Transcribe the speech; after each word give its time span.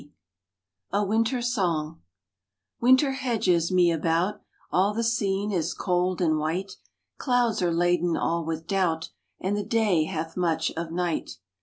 A 0.91 1.05
WINTER 1.05 1.43
SONG 1.43 2.01
WINTER 2.79 3.11
hedges 3.11 3.71
me 3.71 3.91
about, 3.91 4.41
All 4.71 4.95
the 4.95 5.03
scene 5.03 5.51
is 5.51 5.75
cold 5.75 6.21
and 6.21 6.39
white. 6.39 6.77
Clouds 7.19 7.61
are 7.61 7.71
laden 7.71 8.17
all 8.17 8.43
with 8.43 8.65
doubt, 8.65 9.09
And 9.39 9.55
the 9.55 9.63
day 9.63 10.05
hath 10.05 10.35
much 10.35 10.71
of 10.71 10.89
night. 10.91 11.37